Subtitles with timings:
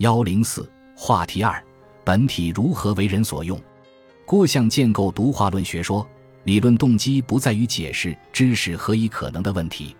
[0.00, 1.62] 幺零四话题二：
[2.04, 3.60] 本体如何为人所用？
[4.24, 6.08] 郭象建构独化论学说，
[6.44, 9.94] 理论动机不在于解释知识何以可能的问题。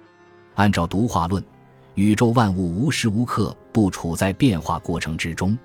[0.54, 1.44] 按照独化论，
[1.96, 5.56] 宇宙万物无时无刻不处在变化过程之中。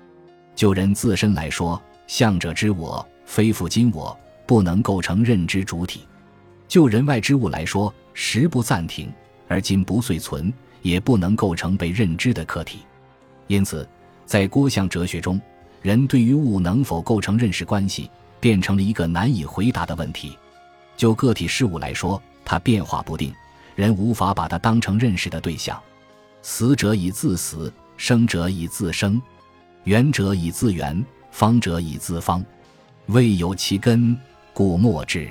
[0.54, 4.14] 就人自身来说，象者之我非复今我，
[4.44, 6.00] 不能构成认知主体；
[6.68, 9.10] 就人外之物来说，时不暂停，
[9.48, 12.80] 而今不遂存，也不能构成被认知的客体。
[13.46, 13.88] 因此。
[14.26, 15.40] 在郭象哲学中，
[15.80, 20.36] 人对于物能否构成认识关系，变成了一个难以回答的问题。
[20.96, 23.32] 就个体事物来说，它变化不定，
[23.76, 25.80] 人无法把它当成认识的对象。
[26.42, 29.20] 死者以自死，生者以自生，
[29.84, 32.44] 圆者以自圆，方者以自方。
[33.06, 34.16] 未有其根，
[34.52, 35.30] 故莫知。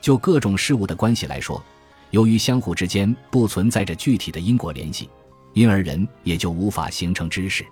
[0.00, 1.62] 就各种事物的关系来说，
[2.10, 5.08] 由于相互之间不存在着具体的因果联系，
[5.52, 7.64] 因而人也就无法形成知识。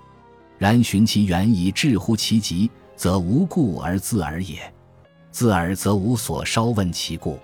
[0.63, 4.59] 然寻其源以至乎其极，则无故而自尔也；
[5.33, 7.37] 自尔则无所稍问其故。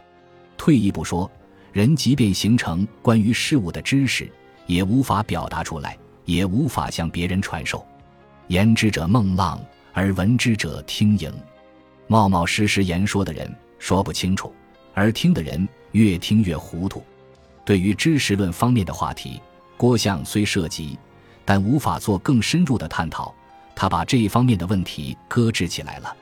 [0.56, 1.28] 退一步说，
[1.72, 4.30] 人即便形成关于事物的知识，
[4.68, 7.84] 也无法表达出来，也无法向别人传授。
[8.46, 9.60] 言之者孟浪，
[9.92, 11.28] 而闻之者听盈。
[12.06, 14.54] 冒冒失失言说的人说不清楚，
[14.94, 17.02] 而听的人越听越糊涂。
[17.64, 19.40] 对于知识论方面的话题，
[19.76, 20.96] 郭象虽涉及。
[21.48, 23.34] 但无法做更深入的探讨，
[23.74, 26.14] 他把这一方面的问题搁置起来了。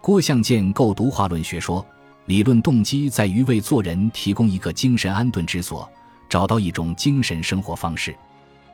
[0.00, 1.86] 郭象建构独化论学说，
[2.26, 5.88] 理论动机在于为做人提供一个精神安顿之所，
[6.28, 8.12] 找到一种精神生活方式。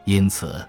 [0.06, 0.66] 因此，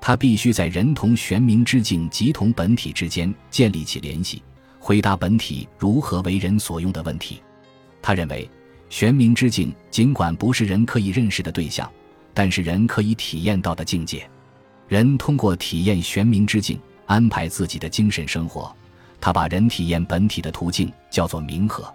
[0.00, 4.40] 他必须在人同玄冥之境及同本体之间建立起联系，
[4.78, 7.42] 回答本体如何为人所用的问题。
[8.00, 8.48] 他认为，
[8.88, 11.90] 玄冥之境尽管不是人可以认识的对象，
[12.32, 14.30] 但是人可以体验到的境界。
[14.90, 18.74] 人通过体验玄冥之境，安排自己的精神生活。
[19.20, 21.94] 他把人体验本体的途径叫做冥合。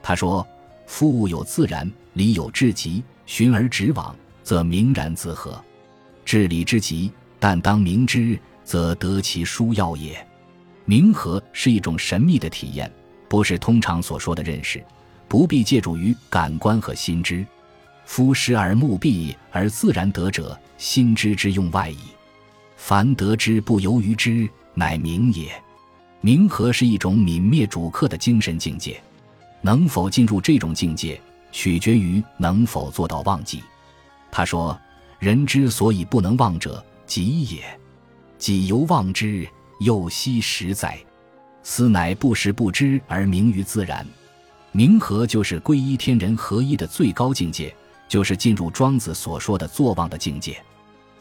[0.00, 0.46] 他说
[0.86, 5.60] ：“夫物有自然，理有至极，循而直往，则冥然自合。
[6.24, 7.10] 至理之极，
[7.40, 10.24] 但当明之，则得其殊要也。
[10.86, 12.88] 冥合是一种神秘的体验，
[13.28, 14.80] 不是通常所说的认识，
[15.26, 17.44] 不必借助于感官和心知。
[18.04, 21.98] 夫视而目闭而自然得者，心知之用外矣。”
[22.78, 25.50] 凡得之不由于之，乃明也。
[26.20, 29.02] 明和是一种泯灭主客的精神境界，
[29.60, 31.20] 能否进入这种境界，
[31.52, 33.62] 取决于能否做到忘记。
[34.30, 34.78] 他说
[35.18, 37.62] ：“人之所以不能忘者，己也。
[38.38, 39.46] 己犹忘之，
[39.80, 40.98] 又惜实在。
[41.64, 44.06] 斯乃不识不知而明于自然。
[44.70, 47.74] 明和就是归依天人合一的最高境界，
[48.08, 50.56] 就是进入庄子所说的作忘的境界。”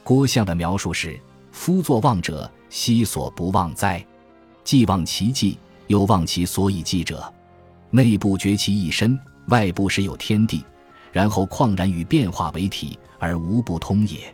[0.04, 1.20] 郭象的描述是。
[1.58, 4.06] 夫作忘者，悉所不忘哉？
[4.64, 5.58] 既忘其迹，
[5.88, 7.34] 又忘其所以迹者。
[7.90, 10.64] 内部觉其一身，外部实有天地，
[11.12, 14.34] 然后旷然与变化为体，而无不通也。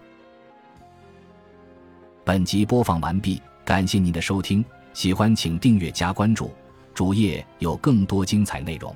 [2.25, 4.63] 本集播放完毕，感谢您的收听，
[4.93, 6.51] 喜欢请订阅加关注，
[6.93, 8.93] 主页有更多精彩内容。